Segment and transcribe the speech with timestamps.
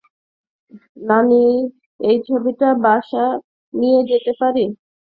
[1.01, 1.43] নানি,
[1.99, 3.25] এই ছবিটা বাসা
[3.73, 4.65] নিয়ে যেতে পারি?